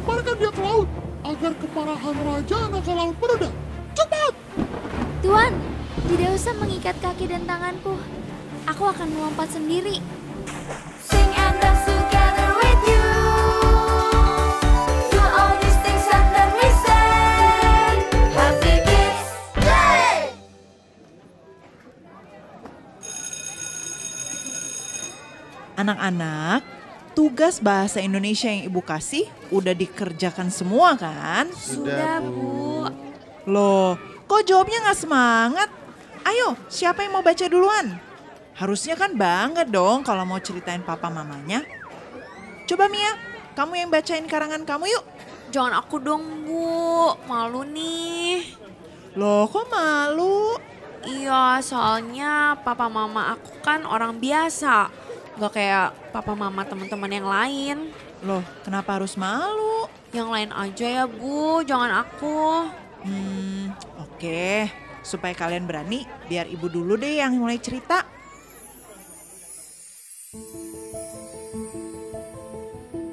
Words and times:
lemparkan 0.00 0.34
dia 0.40 0.48
ke 0.48 0.60
laut 0.64 0.88
agar 1.28 1.52
kemarahan 1.60 2.16
raja 2.24 2.58
naga 2.72 2.92
laut 2.96 3.16
mereda. 3.20 3.52
Cepat! 3.92 4.32
Tuan, 5.20 5.52
tidak 6.08 6.30
usah 6.40 6.56
mengikat 6.56 6.96
kaki 7.04 7.28
dan 7.28 7.44
tanganku. 7.44 8.00
Aku 8.64 8.88
akan 8.88 9.12
melompat 9.12 9.52
sendiri. 9.52 10.00
Sing 11.04 11.28
and 11.36 11.56
dance 11.60 11.84
together 11.84 12.48
with 12.56 12.82
you. 12.88 13.08
Do 15.12 15.20
all 15.20 15.52
these 15.60 15.78
things 15.84 16.08
and 16.08 16.28
then 16.32 16.48
we 16.56 16.68
say, 16.80 18.00
Happy 18.32 18.74
Kids! 18.88 19.28
Anak-anak, 25.76 26.79
tugas 27.12 27.58
bahasa 27.58 27.98
Indonesia 28.00 28.48
yang 28.48 28.70
Ibu 28.70 28.80
kasih 28.82 29.26
udah 29.50 29.74
dikerjakan 29.74 30.48
semua 30.48 30.94
kan? 30.94 31.50
Sudah, 31.54 32.22
Bu. 32.22 32.86
Loh, 33.50 33.98
kok 34.30 34.42
jawabnya 34.46 34.84
nggak 34.86 35.00
semangat? 35.00 35.68
Ayo, 36.24 36.54
siapa 36.68 37.02
yang 37.02 37.16
mau 37.16 37.24
baca 37.24 37.44
duluan? 37.48 37.98
Harusnya 38.54 38.92
kan 38.94 39.16
bangga 39.16 39.64
dong 39.64 40.04
kalau 40.04 40.28
mau 40.28 40.36
ceritain 40.36 40.84
papa 40.84 41.08
mamanya. 41.08 41.64
Coba 42.68 42.86
Mia, 42.92 43.16
kamu 43.56 43.72
yang 43.80 43.90
bacain 43.90 44.28
karangan 44.28 44.62
kamu 44.68 44.92
yuk. 44.92 45.04
Jangan 45.50 45.80
aku 45.82 45.98
dong, 45.98 46.46
Bu. 46.46 47.16
Malu 47.26 47.66
nih. 47.66 48.54
Loh, 49.18 49.50
kok 49.50 49.66
malu? 49.66 50.54
Iya, 51.02 51.58
soalnya 51.64 52.60
papa 52.60 52.86
mama 52.92 53.32
aku 53.32 53.58
kan 53.64 53.88
orang 53.88 54.20
biasa. 54.20 54.92
Gak 55.40 55.56
kayak 55.56 56.12
papa 56.12 56.36
mama 56.36 56.68
teman-teman 56.68 57.08
yang 57.08 57.24
lain. 57.24 57.76
Loh, 58.20 58.44
kenapa 58.60 59.00
harus 59.00 59.16
malu? 59.16 59.88
Yang 60.12 60.28
lain 60.28 60.50
aja 60.52 60.86
ya, 61.00 61.04
Bu. 61.08 61.64
Jangan 61.64 62.04
aku. 62.04 62.68
Hmm, 63.08 63.72
oke. 63.96 64.68
Supaya 65.00 65.32
kalian 65.32 65.64
berani, 65.64 66.04
biar 66.28 66.44
ibu 66.44 66.68
dulu 66.68 67.00
deh 67.00 67.24
yang 67.24 67.40
mulai 67.40 67.56
cerita. 67.56 68.04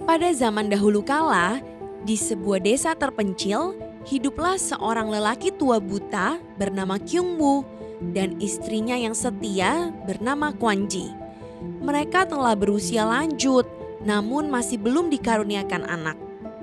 Pada 0.03 0.27
zaman 0.35 0.67
dahulu 0.67 0.99
kala, 1.07 1.63
di 2.03 2.19
sebuah 2.19 2.59
desa 2.59 2.91
terpencil, 2.91 3.71
hiduplah 4.03 4.59
seorang 4.59 5.07
lelaki 5.07 5.55
tua 5.55 5.79
buta 5.79 6.43
bernama 6.59 6.99
Kyungmu 6.99 7.63
dan 8.11 8.35
istrinya 8.43 8.99
yang 8.99 9.15
setia 9.15 9.95
bernama 10.03 10.51
Kwanji. 10.51 11.26
Mereka 11.61 12.29
telah 12.29 12.53
berusia 12.53 13.05
lanjut, 13.05 13.65
namun 14.03 14.49
masih 14.51 14.77
belum 14.77 15.09
dikaruniakan 15.09 15.83
anak. 15.87 16.17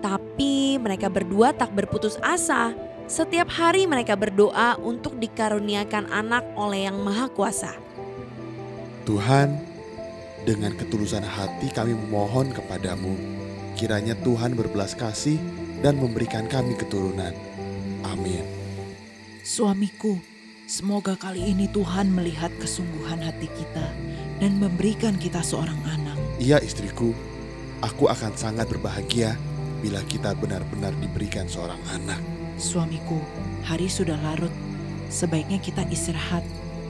Tapi 0.04 0.76
mereka 0.76 1.08
berdua 1.08 1.56
tak 1.56 1.72
berputus 1.72 2.20
asa. 2.20 2.76
Setiap 3.04 3.52
hari 3.52 3.84
mereka 3.84 4.16
berdoa 4.16 4.80
untuk 4.80 5.20
dikaruniakan 5.20 6.08
anak 6.08 6.44
oleh 6.56 6.88
Yang 6.88 6.98
Maha 7.04 7.26
Kuasa. 7.28 7.72
Tuhan, 9.04 9.60
dengan 10.48 10.72
ketulusan 10.72 11.24
hati 11.24 11.68
kami 11.72 11.92
memohon 11.92 12.52
kepadamu, 12.52 13.12
kiranya 13.76 14.16
Tuhan 14.24 14.56
berbelas 14.56 14.96
kasih 14.96 15.36
dan 15.84 16.00
memberikan 16.00 16.48
kami 16.48 16.72
keturunan. 16.80 17.36
Amin. 18.04 18.44
Suamiku, 19.44 20.16
semoga 20.64 21.12
kali 21.12 21.52
ini 21.52 21.68
Tuhan 21.68 22.08
melihat 22.08 22.48
kesungguhan 22.56 23.20
hati 23.20 23.48
kita 23.52 23.86
dan 24.40 24.56
memberikan 24.56 25.12
kita 25.20 25.44
seorang 25.44 25.76
anak. 25.84 26.16
Iya 26.40 26.58
istriku, 26.64 27.12
aku 27.84 28.08
akan 28.08 28.32
sangat 28.34 28.68
berbahagia 28.72 29.36
bila 29.84 30.00
kita 30.08 30.32
benar-benar 30.40 30.96
diberikan 31.04 31.44
seorang 31.44 31.80
anak. 31.92 32.18
Suamiku, 32.56 33.20
hari 33.66 33.92
sudah 33.92 34.16
larut. 34.24 34.52
Sebaiknya 35.12 35.60
kita 35.60 35.84
istirahat, 35.92 36.42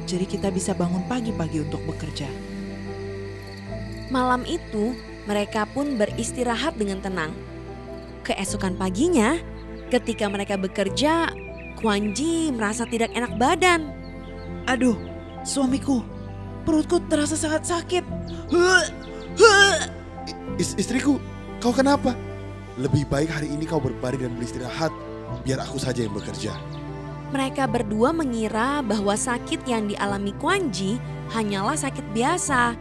jadi 0.07 0.25
kita 0.25 0.49
bisa 0.55 0.73
bangun 0.73 1.03
pagi-pagi 1.11 1.67
untuk 1.67 1.83
bekerja. 1.85 2.31
Malam 4.09 4.47
itu, 4.47 4.95
mereka 5.27 5.67
pun 5.67 5.99
beristirahat 5.99 6.79
dengan 6.79 7.03
tenang. 7.03 7.35
Keesokan 8.23 8.79
paginya, 8.79 9.37
ketika 9.91 10.31
mereka 10.31 10.55
bekerja, 10.55 11.35
Kwanji 11.79 12.55
merasa 12.55 12.87
tidak 12.87 13.11
enak 13.13 13.35
badan. 13.37 13.91
Aduh, 14.65 14.97
suamiku, 15.45 16.01
perutku 16.65 17.03
terasa 17.11 17.37
sangat 17.37 17.67
sakit. 17.69 18.05
Huh, 18.49 18.85
huh. 19.37 19.79
Is- 20.57 20.79
istriku, 20.79 21.19
kau 21.59 21.75
kenapa? 21.75 22.15
Lebih 22.79 23.07
baik 23.07 23.31
hari 23.31 23.51
ini 23.51 23.67
kau 23.67 23.79
berbaring 23.79 24.23
dan 24.25 24.33
beristirahat, 24.35 24.91
biar 25.43 25.63
aku 25.63 25.79
saja 25.79 26.03
yang 26.03 26.15
bekerja. 26.15 26.55
Mereka 27.35 27.67
berdua 27.67 28.15
mengira 28.15 28.79
bahwa 28.83 29.15
sakit 29.19 29.67
yang 29.67 29.91
dialami 29.91 30.31
Kwanji 30.39 31.03
hanyalah 31.35 31.75
sakit 31.75 32.07
biasa. 32.15 32.79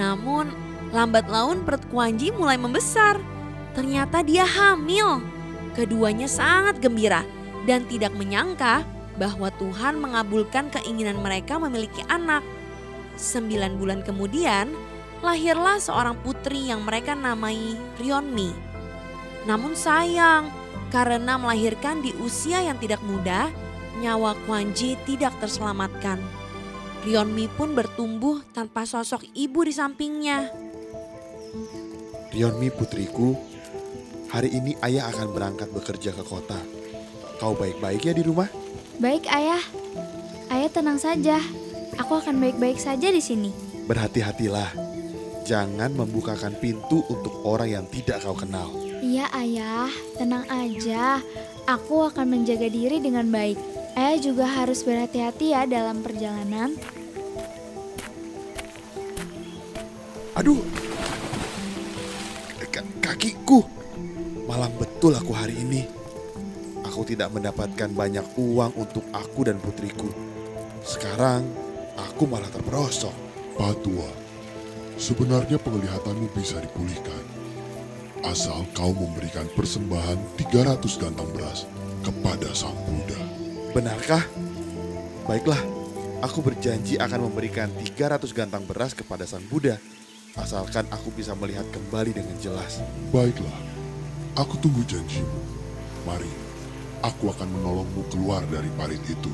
Namun, 0.00 0.48
lambat 0.88 1.28
laun 1.28 1.60
perut 1.68 1.84
Kwanji 1.92 2.32
mulai 2.32 2.56
membesar. 2.56 3.20
Ternyata 3.76 4.24
dia 4.24 4.48
hamil. 4.48 5.20
Keduanya 5.76 6.26
sangat 6.26 6.80
gembira 6.82 7.22
dan 7.70 7.86
tidak 7.86 8.10
menyangka 8.18 8.82
bahwa 9.14 9.46
Tuhan 9.54 10.02
mengabulkan 10.02 10.74
keinginan 10.74 11.22
mereka 11.22 11.54
memiliki 11.62 12.02
anak. 12.10 12.42
Sembilan 13.14 13.78
bulan 13.78 14.02
kemudian, 14.02 14.74
lahirlah 15.22 15.78
seorang 15.78 16.18
putri 16.18 16.66
yang 16.66 16.82
mereka 16.82 17.14
namai 17.14 17.78
Rionmi. 18.02 18.50
Namun 19.46 19.78
sayang, 19.78 20.50
karena 20.90 21.38
melahirkan 21.38 22.02
di 22.02 22.10
usia 22.18 22.58
yang 22.58 22.74
tidak 22.82 22.98
muda, 23.06 23.54
nyawa 24.02 24.34
Kwanji 24.50 24.98
tidak 25.06 25.38
terselamatkan. 25.38 26.18
Rionmi 27.06 27.46
pun 27.54 27.78
bertumbuh 27.78 28.42
tanpa 28.50 28.82
sosok 28.82 29.22
ibu 29.38 29.62
di 29.62 29.70
sampingnya. 29.70 30.50
Rionmi 32.34 32.68
putriku, 32.74 33.38
hari 34.34 34.58
ini 34.58 34.74
ayah 34.82 35.06
akan 35.14 35.28
berangkat 35.30 35.68
bekerja 35.70 36.10
ke 36.12 36.24
kota. 36.26 36.79
Kau 37.40 37.56
baik-baik 37.56 38.04
ya 38.04 38.12
di 38.12 38.20
rumah? 38.20 38.52
Baik, 39.00 39.24
Ayah. 39.32 39.64
Ayah 40.52 40.68
tenang 40.68 41.00
saja. 41.00 41.40
Aku 41.96 42.20
akan 42.20 42.36
baik-baik 42.36 42.76
saja 42.76 43.08
di 43.08 43.24
sini. 43.24 43.48
Berhati-hatilah. 43.88 44.76
Jangan 45.48 45.96
membukakan 45.96 46.52
pintu 46.60 47.00
untuk 47.08 47.32
orang 47.48 47.80
yang 47.80 47.86
tidak 47.88 48.20
kau 48.20 48.36
kenal. 48.36 48.68
Iya, 49.00 49.32
Ayah. 49.32 49.88
Tenang 50.20 50.44
aja. 50.52 51.24
Aku 51.64 52.12
akan 52.12 52.28
menjaga 52.28 52.68
diri 52.68 53.00
dengan 53.00 53.32
baik. 53.32 53.56
Ayah 53.96 54.20
juga 54.20 54.44
harus 54.44 54.84
berhati-hati 54.84 55.56
ya 55.56 55.64
dalam 55.64 56.04
perjalanan. 56.04 56.76
Aduh, 60.36 60.60
Ka- 62.70 62.86
kakiku. 63.02 63.64
Malam 64.44 64.70
betul 64.76 65.16
aku 65.16 65.32
hari 65.34 65.56
ini. 65.58 65.99
Aku 67.00 67.08
tidak 67.08 67.32
mendapatkan 67.32 67.88
banyak 67.96 68.36
uang 68.36 68.76
untuk 68.76 69.00
aku 69.16 69.48
dan 69.48 69.56
putriku. 69.56 70.12
Sekarang 70.84 71.48
aku 71.96 72.28
malah 72.28 72.52
terperosok. 72.52 73.16
Patua, 73.56 74.04
sebenarnya 75.00 75.56
penglihatanmu 75.64 76.28
bisa 76.36 76.60
dipulihkan. 76.60 77.24
Asal 78.20 78.68
kau 78.76 78.92
memberikan 78.92 79.48
persembahan 79.56 80.36
300 80.44 81.00
gantang 81.00 81.24
beras 81.32 81.64
kepada 82.04 82.52
Sang 82.52 82.76
Buddha. 82.84 83.16
Benarkah? 83.72 84.28
Baiklah, 85.24 85.64
aku 86.20 86.44
berjanji 86.44 87.00
akan 87.00 87.32
memberikan 87.32 87.72
300 87.80 88.28
gantang 88.36 88.68
beras 88.68 88.92
kepada 88.92 89.24
Sang 89.24 89.48
Buddha. 89.48 89.80
Asalkan 90.36 90.84
aku 90.92 91.08
bisa 91.16 91.32
melihat 91.32 91.64
kembali 91.72 92.12
dengan 92.12 92.36
jelas. 92.44 92.84
Baiklah, 93.08 93.56
aku 94.36 94.60
tunggu 94.60 94.84
janjimu. 94.84 95.40
Mari, 96.04 96.39
aku 97.00 97.32
akan 97.32 97.48
menolongmu 97.48 98.02
keluar 98.12 98.44
dari 98.48 98.68
parit 98.76 99.00
itu. 99.08 99.32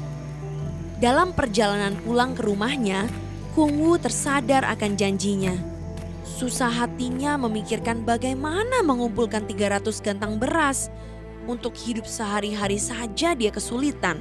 Dalam 0.97 1.37
perjalanan 1.37 1.93
pulang 2.01 2.33
ke 2.33 2.43
rumahnya, 2.47 3.05
Kung 3.57 3.81
Wu 3.81 3.97
tersadar 3.97 4.69
akan 4.69 5.01
janjinya. 5.01 5.57
Susah 6.25 6.69
hatinya 6.69 7.41
memikirkan 7.41 8.05
bagaimana 8.05 8.85
mengumpulkan 8.85 9.49
300 9.49 10.05
gantang 10.05 10.37
beras. 10.37 10.93
Untuk 11.49 11.73
hidup 11.73 12.05
sehari-hari 12.05 12.77
saja 12.77 13.33
dia 13.33 13.49
kesulitan. 13.49 14.21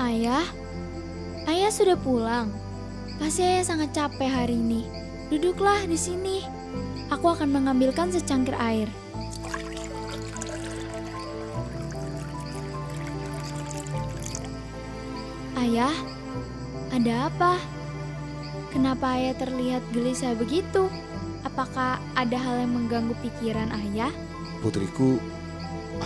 Ayah, 0.00 0.46
ayah 1.50 1.68
sudah 1.68 2.00
pulang. 2.00 2.48
Pasti 3.20 3.44
ayah 3.44 3.66
sangat 3.66 3.92
capek 3.92 4.30
hari 4.30 4.56
ini. 4.56 4.88
Duduklah 5.28 5.84
di 5.84 6.00
sini. 6.00 6.57
Aku 7.08 7.32
akan 7.32 7.48
mengambilkan 7.48 8.12
secangkir 8.12 8.52
air. 8.60 8.88
Ayah, 15.56 15.96
ada 16.92 17.32
apa? 17.32 17.56
kenapa 18.78 19.18
ayah 19.18 19.34
terlihat 19.34 19.82
gelisah 19.90 20.36
begitu? 20.38 20.86
Apakah 21.42 21.98
ada 22.14 22.36
hal 22.38 22.62
yang 22.62 22.72
mengganggu 22.78 23.16
pikiran 23.24 23.72
ayah? 23.84 24.12
Putriku, 24.60 25.18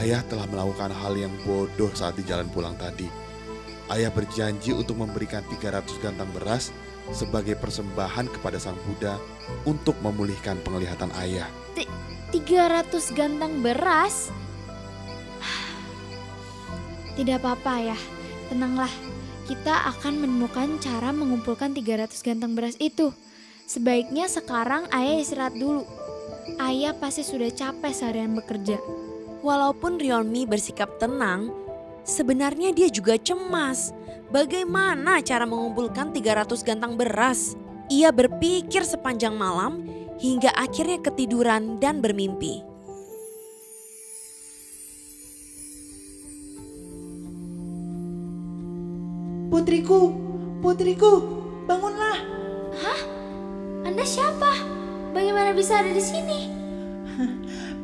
ayah 0.01 0.25
telah 0.25 0.47
melakukan 0.49 0.89
hal 0.89 1.13
yang 1.19 1.33
bodoh 1.45 1.91
saat 1.93 2.17
di 2.17 2.25
jalan 2.25 2.49
pulang 2.49 2.73
tadi. 2.81 3.11
Ayah 3.93 4.09
berjanji 4.09 4.73
untuk 4.73 4.97
memberikan 4.97 5.45
300 5.51 6.01
gantang 6.01 6.31
beras 6.33 6.73
sebagai 7.11 7.59
persembahan 7.59 8.31
kepada 8.31 8.63
Sang 8.63 8.79
Buddha 8.87 9.19
untuk 9.67 9.99
memulihkan 9.99 10.63
penglihatan 10.63 11.11
ayah. 11.19 11.51
300 12.33 12.89
gantang 13.13 13.61
beras? 13.61 14.31
Tidak 17.13 17.37
apa-apa 17.43 17.93
ya, 17.93 17.99
tenanglah. 18.49 18.89
Kita 19.45 19.91
akan 19.93 20.23
menemukan 20.23 20.81
cara 20.81 21.13
mengumpulkan 21.13 21.77
300 21.77 22.09
gantang 22.25 22.57
beras 22.57 22.79
itu. 22.81 23.13
Sebaiknya 23.69 24.31
sekarang 24.33 24.89
ayah 24.97 25.21
istirahat 25.21 25.53
dulu. 25.53 25.85
Ayah 26.57 26.97
pasti 26.97 27.21
sudah 27.21 27.53
capek 27.53 27.93
seharian 27.93 28.33
bekerja. 28.33 28.81
Walaupun 29.45 30.01
Rionmi 30.01 30.49
bersikap 30.49 30.97
tenang, 30.97 31.53
sebenarnya 32.03 32.75
dia 32.75 32.91
juga 32.93 33.19
cemas. 33.19 33.95
Bagaimana 34.33 35.21
cara 35.21 35.45
mengumpulkan 35.45 36.11
300 36.11 36.65
gantang 36.65 36.97
beras? 36.97 37.53
Ia 37.93 38.09
berpikir 38.09 38.81
sepanjang 38.87 39.37
malam 39.37 39.85
hingga 40.17 40.49
akhirnya 40.57 41.03
ketiduran 41.05 41.77
dan 41.77 42.01
bermimpi. 42.01 42.65
Putriku, 49.53 50.17
putriku, 50.65 51.13
bangunlah. 51.69 52.25
Anda 53.85 54.01
siapa? 54.01 54.57
Bagaimana 55.13 55.53
bisa 55.53 55.85
ada 55.85 55.93
di 55.93 56.01
sini? 56.01 56.49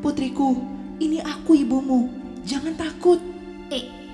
Putriku, 0.00 0.56
ini 0.96 1.20
aku 1.20 1.60
ibumu. 1.60 2.08
Jangan 2.48 2.72
takut. 2.72 3.20
Ibu? 3.68 4.07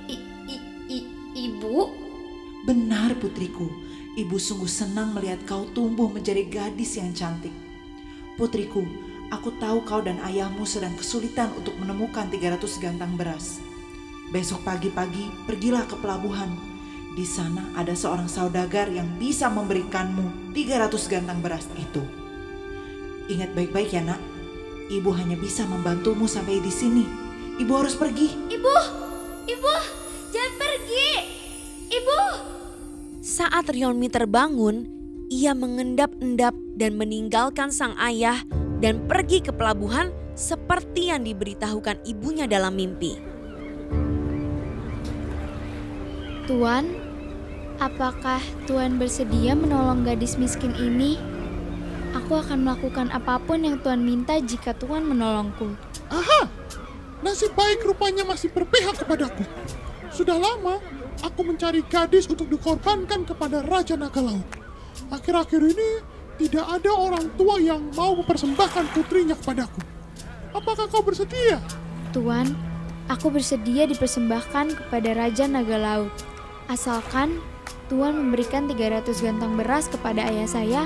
Benar 2.64 3.12
putriku, 3.20 3.68
ibu 4.16 4.40
sungguh 4.40 4.72
senang 4.72 5.12
melihat 5.12 5.44
kau 5.44 5.68
tumbuh 5.76 6.08
menjadi 6.08 6.48
gadis 6.48 6.96
yang 6.96 7.12
cantik. 7.12 7.52
Putriku, 8.40 8.80
aku 9.28 9.52
tahu 9.60 9.84
kau 9.84 10.00
dan 10.00 10.16
ayahmu 10.24 10.64
sedang 10.64 10.96
kesulitan 10.96 11.52
untuk 11.60 11.76
menemukan 11.76 12.24
300 12.32 12.56
gantang 12.80 13.20
beras. 13.20 13.60
Besok 14.32 14.64
pagi-pagi 14.64 15.28
pergilah 15.44 15.84
ke 15.84 15.92
pelabuhan. 16.00 16.56
Di 17.12 17.28
sana 17.28 17.68
ada 17.76 17.92
seorang 17.92 18.32
saudagar 18.32 18.88
yang 18.88 19.12
bisa 19.20 19.52
memberikanmu 19.52 20.56
300 20.56 21.12
gantang 21.12 21.44
beras 21.44 21.68
itu. 21.76 22.00
Ingat 23.28 23.52
baik-baik 23.52 23.92
ya 23.92 24.08
nak, 24.08 24.24
ibu 24.88 25.12
hanya 25.12 25.36
bisa 25.36 25.68
membantumu 25.68 26.24
sampai 26.24 26.64
di 26.64 26.72
sini. 26.72 27.04
Ibu 27.60 27.72
harus 27.76 27.92
pergi. 27.92 28.32
Ibu! 28.48 28.93
Saat 33.34 33.66
Rionmi 33.74 34.06
terbangun, 34.06 34.86
ia 35.26 35.58
mengendap-endap 35.58 36.54
dan 36.78 36.94
meninggalkan 36.94 37.74
sang 37.74 37.98
ayah 37.98 38.38
dan 38.78 39.10
pergi 39.10 39.42
ke 39.42 39.50
pelabuhan 39.50 40.14
seperti 40.38 41.10
yang 41.10 41.26
diberitahukan 41.26 41.98
ibunya 42.06 42.46
dalam 42.46 42.78
mimpi. 42.78 43.18
Tuan, 46.46 46.94
apakah 47.82 48.38
Tuan 48.70 49.02
bersedia 49.02 49.58
menolong 49.58 50.06
gadis 50.06 50.38
miskin 50.38 50.70
ini? 50.78 51.18
Aku 52.14 52.38
akan 52.38 52.62
melakukan 52.62 53.10
apa 53.10 53.42
pun 53.42 53.66
yang 53.66 53.82
Tuan 53.82 54.06
minta 54.06 54.38
jika 54.38 54.78
Tuan 54.78 55.02
menolongku. 55.10 55.74
Aha, 56.06 56.46
nasib 57.18 57.50
baik 57.58 57.82
rupanya 57.82 58.22
masih 58.22 58.46
berpihak 58.54 58.94
kepadaku. 58.94 59.42
Sudah 60.14 60.38
lama 60.38 60.78
aku 61.20 61.46
mencari 61.46 61.84
gadis 61.86 62.26
untuk 62.26 62.48
dikorbankan 62.50 63.28
kepada 63.28 63.62
Raja 63.62 63.94
Naga 63.94 64.24
Laut. 64.24 64.46
Akhir-akhir 65.12 65.60
ini 65.60 65.90
tidak 66.40 66.66
ada 66.66 66.90
orang 66.90 67.30
tua 67.38 67.62
yang 67.62 67.92
mau 67.94 68.18
mempersembahkan 68.18 68.90
putrinya 68.96 69.38
kepadaku. 69.38 69.78
Apakah 70.54 70.90
kau 70.90 71.02
bersedia? 71.02 71.62
Tuan, 72.10 72.54
aku 73.06 73.30
bersedia 73.30 73.86
dipersembahkan 73.86 74.74
kepada 74.74 75.10
Raja 75.14 75.46
Naga 75.46 75.78
Laut. 75.78 76.14
Asalkan 76.66 77.38
Tuan 77.92 78.16
memberikan 78.16 78.64
300 78.64 79.12
gantang 79.20 79.60
beras 79.60 79.92
kepada 79.92 80.24
ayah 80.24 80.48
saya, 80.48 80.82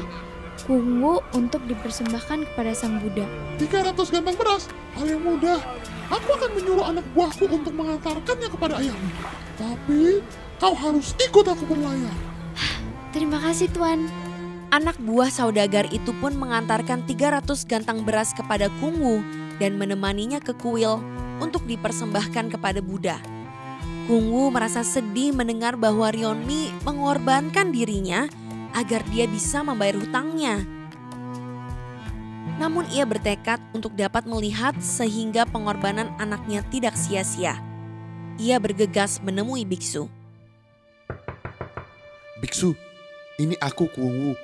Kungu 0.66 1.22
untuk 1.38 1.62
dipersembahkan 1.70 2.50
kepada 2.52 2.74
Sang 2.74 2.98
Buddha. 2.98 3.22
300 3.62 3.94
gantang 4.10 4.34
beras, 4.34 4.66
hal 4.98 5.06
yang 5.06 5.22
mudah. 5.22 5.62
Aku 6.10 6.34
akan 6.34 6.50
menyuruh 6.58 6.82
anak 6.82 7.06
buahku 7.14 7.46
untuk 7.46 7.70
mengantarkannya 7.78 8.48
kepada 8.50 8.82
ayahmu. 8.82 9.08
Tapi 9.58 10.22
kau 10.62 10.74
harus 10.78 11.18
ikut 11.18 11.46
aku 11.50 11.66
berlayar. 11.66 12.14
Terima 13.10 13.42
kasih 13.42 13.66
Tuan. 13.74 14.06
Anak 14.70 15.00
buah 15.02 15.32
saudagar 15.32 15.90
itu 15.90 16.14
pun 16.22 16.36
mengantarkan 16.38 17.02
300 17.08 17.42
gantang 17.66 18.04
beras 18.04 18.30
kepada 18.36 18.70
Kungu 18.78 19.24
dan 19.58 19.74
menemaninya 19.80 20.38
ke 20.38 20.54
kuil 20.54 21.02
untuk 21.42 21.64
dipersembahkan 21.66 22.54
kepada 22.54 22.78
Buddha. 22.78 23.18
Kungu 24.06 24.52
merasa 24.52 24.84
sedih 24.84 25.34
mendengar 25.34 25.74
bahwa 25.74 26.08
Rionmi 26.12 26.72
mengorbankan 26.84 27.72
dirinya 27.74 28.28
agar 28.76 29.02
dia 29.10 29.24
bisa 29.28 29.64
membayar 29.64 29.98
hutangnya. 29.98 30.62
Namun 32.60 32.88
ia 32.92 33.06
bertekad 33.08 33.60
untuk 33.72 33.94
dapat 33.96 34.24
melihat 34.28 34.76
sehingga 34.80 35.44
pengorbanan 35.48 36.12
anaknya 36.20 36.64
tidak 36.68 36.96
sia-sia. 36.98 37.67
Ia 38.38 38.54
bergegas 38.62 39.18
menemui 39.18 39.66
biksu. 39.66 40.06
Biksu, 42.38 42.70
ini 43.42 43.58
aku 43.58 43.90
Kungu. 43.90 44.38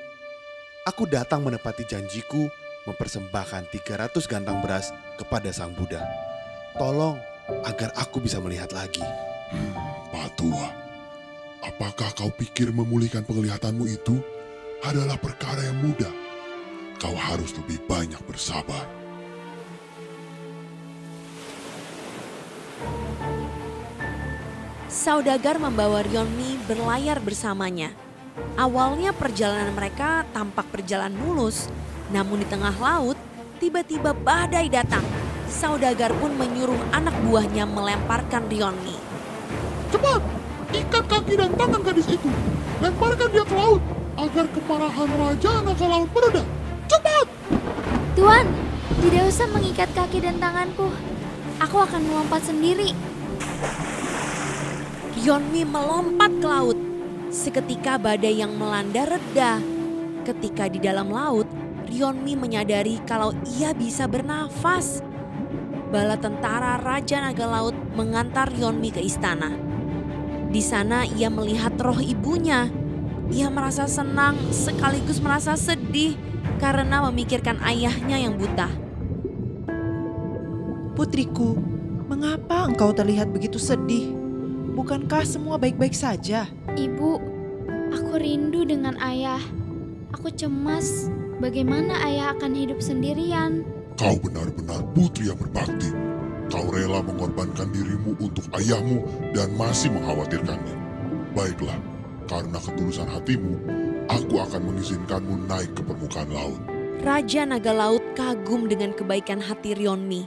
Aku 0.83 1.07
datang 1.07 1.47
menepati 1.47 1.87
janjiku 1.87 2.51
mempersembahkan 2.91 3.71
300 3.71 4.19
gantang 4.27 4.59
beras 4.59 4.91
kepada 5.15 5.47
Sang 5.55 5.79
Buddha. 5.79 6.03
Tolong 6.75 7.23
agar 7.63 7.95
aku 7.95 8.19
bisa 8.19 8.43
melihat 8.43 8.75
lagi. 8.75 9.07
Pak 10.11 10.29
Tua, 10.35 10.75
apakah 11.63 12.11
kau 12.19 12.35
pikir 12.35 12.75
memulihkan 12.75 13.23
penglihatanmu 13.23 13.87
itu 13.87 14.19
adalah 14.83 15.15
perkara 15.23 15.71
yang 15.71 15.79
mudah? 15.79 16.11
Kau 16.99 17.15
harus 17.15 17.55
lebih 17.63 17.79
banyak 17.87 18.19
bersabar. 18.27 19.04
Saudagar 25.05 25.61
membawa 25.61 26.01
Rionmi 26.01 26.57
berlayar 26.65 27.21
bersamanya. 27.21 27.93
Awalnya 28.57 29.13
perjalanan 29.13 29.77
mereka 29.77 30.25
tampak 30.33 30.65
berjalan 30.73 31.13
mulus, 31.13 31.69
namun 32.09 32.41
di 32.41 32.49
tengah 32.49 32.73
laut 32.81 33.21
tiba-tiba 33.61 34.17
badai 34.17 34.73
datang. 34.73 35.05
Saudagar 35.45 36.09
pun 36.17 36.33
menyuruh 36.41 36.81
anak 36.89 37.13
buahnya 37.21 37.69
melemparkan 37.69 38.49
Rionmi. 38.49 38.97
Cepat, 39.93 40.25
ikat 40.73 41.05
kaki 41.05 41.37
dan 41.37 41.53
tangan 41.53 41.85
gadis 41.85 42.09
itu. 42.09 42.31
Lemparkan 42.81 43.29
dia 43.29 43.45
ke 43.45 43.55
laut 43.61 43.85
agar 44.17 44.49
kemarahan 44.57 45.11
Raja 45.21 45.53
Naga 45.69 45.85
Laut 45.85 46.09
mereda. 46.17 46.43
Cepat! 46.89 47.29
Tuan, 48.17 48.49
tidak 49.05 49.29
usah 49.29 49.53
mengikat 49.53 49.93
kaki 49.93 50.25
dan 50.25 50.41
tanganku. 50.41 50.89
Aku 51.61 51.77
akan 51.77 52.01
melompat 52.09 52.41
sendiri. 52.49 52.97
Rionmi 55.25 55.65
melompat 55.65 56.37
ke 56.37 56.45
laut. 56.45 56.77
Seketika 57.33 57.97
badai 57.97 58.45
yang 58.45 58.61
melanda 58.61 59.09
reda. 59.09 59.57
Ketika 60.21 60.69
di 60.69 60.77
dalam 60.77 61.09
laut, 61.09 61.49
Rionmi 61.89 62.37
menyadari 62.37 63.01
kalau 63.09 63.33
ia 63.57 63.73
bisa 63.73 64.05
bernafas. 64.05 65.01
Bala 65.89 66.21
tentara 66.21 66.77
Raja 66.77 67.25
Naga 67.25 67.49
Laut 67.49 67.73
mengantar 67.97 68.53
Rionmi 68.53 68.93
ke 68.93 69.01
istana. 69.01 69.49
Di 70.53 70.61
sana 70.61 71.09
ia 71.09 71.33
melihat 71.33 71.73
roh 71.81 72.05
ibunya. 72.05 72.69
Ia 73.33 73.49
merasa 73.49 73.89
senang 73.89 74.37
sekaligus 74.53 75.25
merasa 75.25 75.57
sedih 75.57 76.21
karena 76.61 77.01
memikirkan 77.09 77.65
ayahnya 77.65 78.21
yang 78.21 78.37
buta. 78.37 78.69
Putriku, 80.93 81.57
mengapa 82.13 82.69
engkau 82.69 82.93
terlihat 82.93 83.33
begitu 83.33 83.57
sedih? 83.57 84.24
Bukankah 84.75 85.23
semua 85.23 85.55
baik-baik 85.55 85.95
saja? 85.95 86.51
Ibu, 86.75 87.23
aku 87.95 88.13
rindu 88.19 88.67
dengan 88.67 88.99
ayah. 88.99 89.39
Aku 90.11 90.35
cemas 90.35 91.07
bagaimana 91.39 91.95
ayah 92.03 92.35
akan 92.35 92.59
hidup 92.59 92.83
sendirian. 92.83 93.63
Kau 93.95 94.19
benar-benar 94.19 94.83
putri 94.91 95.31
yang 95.31 95.39
berbakti. 95.39 95.95
Kau 96.51 96.67
rela 96.75 97.07
mengorbankan 97.07 97.71
dirimu 97.71 98.19
untuk 98.19 98.51
ayahmu 98.51 99.07
dan 99.31 99.55
masih 99.55 99.95
mengkhawatirkannya. 99.95 100.77
Baiklah, 101.39 101.79
karena 102.27 102.59
ketulusan 102.59 103.07
hatimu, 103.07 103.55
aku 104.11 104.43
akan 104.43 104.75
mengizinkanmu 104.75 105.47
naik 105.47 105.71
ke 105.71 105.87
permukaan 105.87 106.35
laut. 106.35 106.59
Raja 106.99 107.47
Naga 107.47 107.71
Laut 107.71 108.03
kagum 108.19 108.67
dengan 108.67 108.91
kebaikan 108.91 109.39
hati 109.39 109.79
Rionmi. 109.79 110.27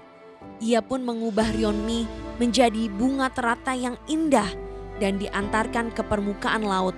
Ia 0.63 0.79
pun 0.79 1.03
mengubah 1.03 1.51
Rionmi 1.51 2.26
menjadi 2.37 2.89
bunga 2.89 3.29
teratai 3.33 3.85
yang 3.85 3.97
indah 4.05 4.47
dan 4.97 5.21
diantarkan 5.21 5.93
ke 5.93 6.01
permukaan 6.05 6.65
laut. 6.65 6.93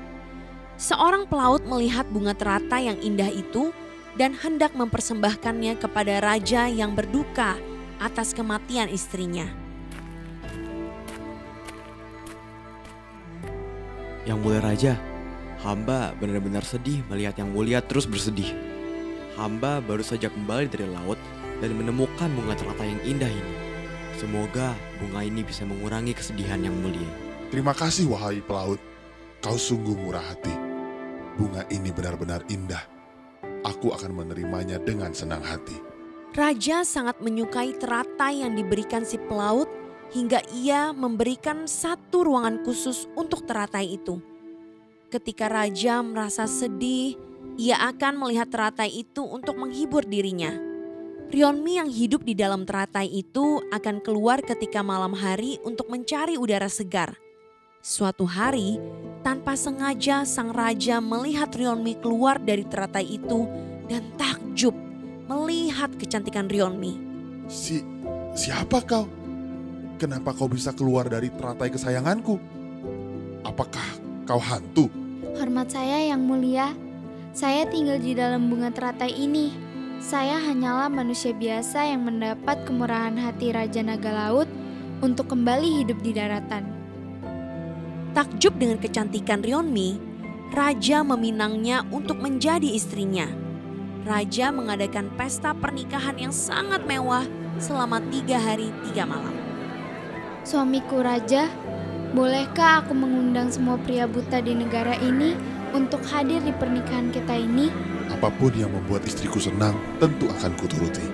Seorang 0.79 1.27
pelaut 1.27 1.63
melihat 1.67 2.07
bunga 2.07 2.31
teratai 2.31 2.87
yang 2.87 2.99
indah 3.03 3.27
itu 3.27 3.75
dan 4.15 4.35
hendak 4.35 4.71
mempersembahkannya 4.75 5.79
kepada 5.79 6.23
raja 6.23 6.71
yang 6.71 6.95
berduka 6.95 7.59
atas 7.99 8.31
kematian 8.31 8.87
istrinya. 8.87 9.47
Yang 14.23 14.39
mulia 14.39 14.61
raja, 14.63 14.93
hamba 15.63 16.15
benar-benar 16.19 16.63
sedih 16.63 17.03
melihat 17.11 17.39
yang 17.39 17.51
mulia 17.51 17.83
terus 17.83 18.07
bersedih. 18.07 18.51
Hamba 19.35 19.79
baru 19.83 20.03
saja 20.03 20.27
kembali 20.31 20.67
dari 20.67 20.87
laut 20.87 21.19
dan 21.59 21.75
menemukan 21.75 22.27
bunga 22.31 22.55
teratai 22.55 22.87
yang 22.91 23.01
indah 23.03 23.31
ini. 23.31 23.68
Semoga 24.19 24.75
bunga 24.99 25.23
ini 25.23 25.47
bisa 25.47 25.63
mengurangi 25.63 26.11
kesedihan 26.11 26.59
yang 26.59 26.75
mulia. 26.75 27.07
Terima 27.55 27.71
kasih 27.71 28.11
wahai 28.11 28.43
pelaut. 28.43 28.75
Kau 29.39 29.55
sungguh 29.55 29.95
murah 29.95 30.19
hati. 30.19 30.51
Bunga 31.39 31.63
ini 31.71 31.87
benar-benar 31.87 32.43
indah. 32.51 32.83
Aku 33.63 33.95
akan 33.95 34.11
menerimanya 34.11 34.75
dengan 34.75 35.15
senang 35.15 35.39
hati. 35.39 35.79
Raja 36.35 36.83
sangat 36.83 37.23
menyukai 37.23 37.79
teratai 37.79 38.43
yang 38.43 38.59
diberikan 38.59 39.07
si 39.07 39.15
pelaut 39.15 39.71
hingga 40.11 40.43
ia 40.51 40.91
memberikan 40.91 41.63
satu 41.63 42.27
ruangan 42.27 42.59
khusus 42.67 43.07
untuk 43.15 43.47
teratai 43.47 43.95
itu. 43.95 44.19
Ketika 45.07 45.47
raja 45.47 46.03
merasa 46.03 46.43
sedih, 46.43 47.15
ia 47.55 47.79
akan 47.87 48.19
melihat 48.19 48.51
teratai 48.51 48.91
itu 48.91 49.23
untuk 49.23 49.55
menghibur 49.55 50.03
dirinya. 50.03 50.68
Rionmi 51.29 51.77
yang 51.77 51.93
hidup 51.93 52.25
di 52.25 52.33
dalam 52.33 52.65
teratai 52.65 53.05
itu 53.05 53.61
akan 53.69 54.01
keluar 54.01 54.41
ketika 54.41 54.81
malam 54.81 55.13
hari 55.13 55.61
untuk 55.61 55.85
mencari 55.85 56.41
udara 56.41 56.65
segar. 56.65 57.21
Suatu 57.85 58.25
hari, 58.25 58.81
tanpa 59.21 59.53
sengaja 59.53 60.25
sang 60.25 60.49
raja 60.49 60.97
melihat 60.97 61.53
Rionmi 61.53 62.01
keluar 62.01 62.41
dari 62.41 62.65
teratai 62.65 63.21
itu 63.21 63.45
dan 63.85 64.09
takjub 64.17 64.73
melihat 65.29 65.93
kecantikan 66.01 66.49
Rionmi. 66.49 66.97
Si, 67.45 67.85
siapa 68.33 68.81
kau? 68.81 69.05
Kenapa 70.01 70.33
kau 70.33 70.49
bisa 70.49 70.73
keluar 70.73 71.13
dari 71.13 71.29
teratai 71.29 71.69
kesayanganku? 71.69 72.41
Apakah 73.45 73.85
kau 74.25 74.41
hantu? 74.41 74.89
Hormat 75.37 75.69
saya 75.69 76.09
yang 76.09 76.25
mulia. 76.25 76.73
Saya 77.37 77.69
tinggal 77.69 78.01
di 78.01 78.17
dalam 78.17 78.49
bunga 78.49 78.73
teratai 78.73 79.13
ini. 79.13 79.68
Saya 79.99 80.39
hanyalah 80.39 80.87
manusia 80.87 81.35
biasa 81.35 81.83
yang 81.83 82.07
mendapat 82.07 82.63
kemurahan 82.63 83.19
hati 83.19 83.51
Raja 83.51 83.83
Naga 83.83 84.07
Laut 84.15 84.47
untuk 85.03 85.27
kembali 85.27 85.83
hidup 85.83 85.99
di 85.99 86.15
daratan. 86.15 86.63
Takjub 88.15 88.55
dengan 88.55 88.79
kecantikan 88.79 89.43
Rionmi, 89.43 89.99
raja 90.55 91.03
meminangnya 91.03 91.83
untuk 91.91 92.23
menjadi 92.23 92.63
istrinya. 92.63 93.27
Raja 94.07 94.55
mengadakan 94.55 95.11
pesta 95.19 95.51
pernikahan 95.51 96.15
yang 96.15 96.31
sangat 96.31 96.79
mewah 96.87 97.27
selama 97.59 97.99
tiga 98.07 98.39
hari 98.39 98.71
tiga 98.87 99.03
malam. 99.03 99.35
Suamiku 100.47 101.03
Raja, 101.03 101.51
bolehkah 102.15 102.87
aku 102.87 102.95
mengundang 102.95 103.51
semua 103.51 103.75
pria 103.75 104.07
buta 104.07 104.39
di 104.39 104.55
negara 104.55 104.95
ini 104.95 105.35
untuk 105.75 105.99
hadir 106.07 106.39
di 106.39 106.55
pernikahan 106.55 107.11
kita 107.11 107.35
ini? 107.35 107.88
Apa 108.09 108.27
pun 108.35 108.51
yang 108.57 108.73
membuat 108.73 109.05
istriku 109.05 109.37
senang, 109.39 109.77
tentu 110.01 110.27
akan 110.27 110.51
kuturuti. 110.57 111.05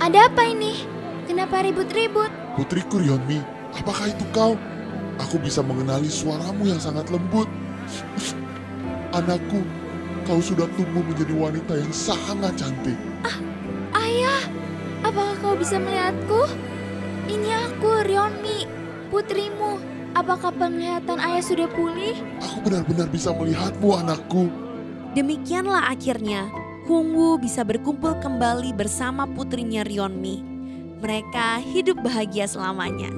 Ada 0.00 0.32
apa 0.32 0.42
ini? 0.48 0.84
Kenapa 1.28 1.62
ribut-ribut? 1.62 2.32
Putriku 2.58 2.98
Rionmi, 2.98 3.38
apakah 3.76 4.10
itu 4.10 4.24
kau? 4.34 4.58
Aku 5.20 5.36
bisa 5.36 5.60
mengenali 5.60 6.08
suaramu 6.08 6.66
yang 6.66 6.80
sangat 6.80 7.06
lembut. 7.12 7.46
Anakku, 9.12 9.60
kau 10.24 10.40
sudah 10.40 10.64
tumbuh 10.74 11.04
menjadi 11.04 11.34
wanita 11.36 11.72
yang 11.76 11.92
sangat 11.92 12.56
cantik. 12.56 12.96
Ayah, 13.92 14.42
apakah 15.04 15.36
kau 15.44 15.54
bisa 15.54 15.76
melihatku? 15.76 16.48
Ini 17.28 17.50
aku, 17.68 18.02
Rionmi, 18.08 18.66
putrimu. 19.12 19.89
Apakah 20.14 20.50
penglihatan 20.54 21.18
ayah 21.22 21.44
sudah 21.44 21.68
pulih? 21.70 22.18
Aku 22.42 22.58
benar-benar 22.66 23.06
bisa 23.10 23.30
melihatmu, 23.30 23.88
anakku. 23.94 24.50
Demikianlah 25.14 25.90
akhirnya 25.90 26.50
Kungwu 26.90 27.38
bisa 27.38 27.62
berkumpul 27.62 28.18
kembali 28.18 28.74
bersama 28.74 29.22
putrinya 29.22 29.86
Rionmi. 29.86 30.42
Mereka 30.98 31.62
hidup 31.62 32.02
bahagia 32.02 32.50
selamanya. 32.50 33.14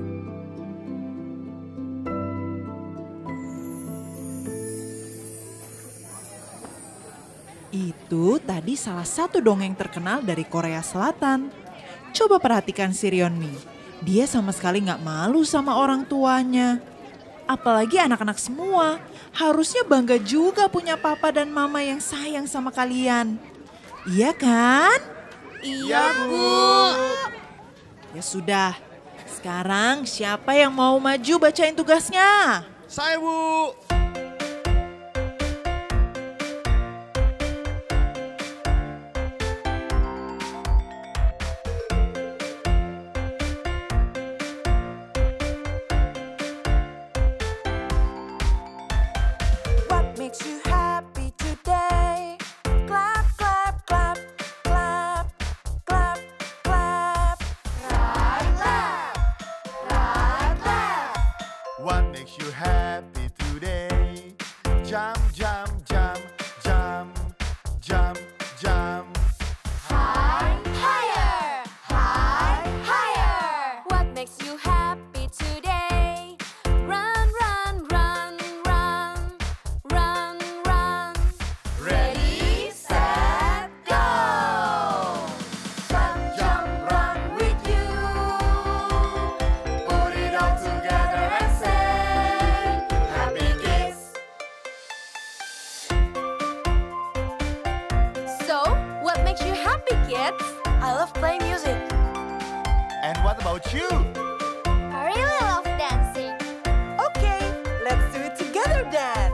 Itu 7.73 8.37
tadi 8.45 8.77
salah 8.77 9.09
satu 9.09 9.41
dongeng 9.41 9.73
terkenal 9.73 10.21
dari 10.21 10.45
Korea 10.45 10.85
Selatan. 10.85 11.49
Coba 12.13 12.37
perhatikan 12.45 12.93
si 12.93 13.09
Rionmi. 13.09 13.72
Dia 14.03 14.27
sama 14.27 14.51
sekali 14.51 14.83
nggak 14.83 15.03
malu 15.03 15.47
sama 15.47 15.79
orang 15.79 16.03
tuanya. 16.03 16.83
Apalagi 17.47 18.03
anak-anak 18.03 18.39
semua. 18.39 18.99
Harusnya 19.31 19.87
bangga 19.87 20.19
juga 20.19 20.67
punya 20.67 20.99
papa 20.99 21.31
dan 21.31 21.49
mama 21.49 21.81
yang 21.81 22.03
sayang 22.03 22.45
sama 22.45 22.75
kalian. 22.75 23.39
Iya 24.05 24.35
kan? 24.35 24.99
Iya, 25.63 26.27
Bu. 26.27 26.51
Ya 28.13 28.23
sudah. 28.23 28.75
Sekarang 29.31 30.05
siapa 30.05 30.55
yang 30.55 30.75
mau 30.75 30.99
maju 30.99 31.35
bacain 31.39 31.75
tugasnya? 31.75 32.63
Saya 32.91 33.17
bu. 33.19 33.92
What 61.83 62.13
makes 62.13 62.39
you 62.39 62.49
happy 62.53 63.29
you? 103.73 103.89
I 104.67 105.07
really 105.07 105.39
love 105.41 105.65
dancing. 105.65 106.35
Okay, 107.09 107.41
let's 107.83 108.13
do 108.15 108.21
it 108.21 108.37
together 108.37 108.87
then. 108.91 109.33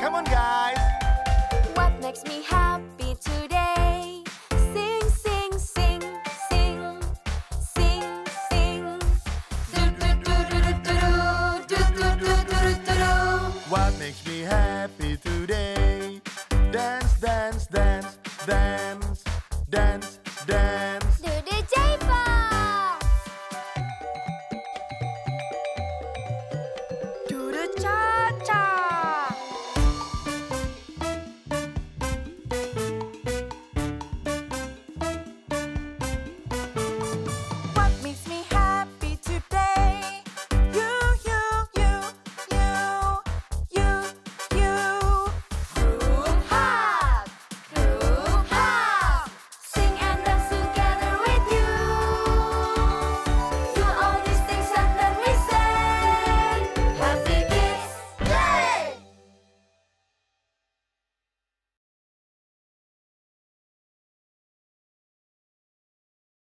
Come 0.00 0.14
on, 0.14 0.24
guys. 0.24 0.78
What 1.74 2.00
makes 2.00 2.22
me 2.24 2.42
happy 2.42 3.16
today? 3.16 4.22
Sing, 4.72 5.02
sing, 5.10 5.52
sing, 5.58 6.02
sing, 6.48 7.00
sing, 7.74 8.02
sing. 8.48 8.98
Do 9.74 9.82
do 9.98 10.08
do 10.24 10.34
do 10.50 10.58
do 10.62 10.86
do 10.86 11.00
do 11.66 11.78
do 11.98 11.98
do 11.98 12.08
do 12.16 12.32
do 12.46 12.62
do 12.74 12.94
do. 12.94 13.12
What 13.68 13.98
makes 13.98 14.24
me 14.24 14.40
happy 14.42 15.16
today? 15.16 16.20
Dance, 16.70 17.14
dance, 17.20 17.66
dance, 17.66 17.66
dance, 17.66 18.18
dance, 18.46 18.46
dance. 18.46 18.87